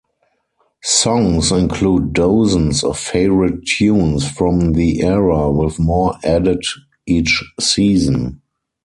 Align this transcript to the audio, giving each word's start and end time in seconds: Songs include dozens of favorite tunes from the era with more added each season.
Songs 0.81 1.51
include 1.51 2.13
dozens 2.13 2.83
of 2.83 2.97
favorite 2.97 3.63
tunes 3.67 4.27
from 4.27 4.73
the 4.73 4.99
era 5.01 5.51
with 5.51 5.77
more 5.77 6.15
added 6.23 6.63
each 7.05 7.43
season. 7.59 8.41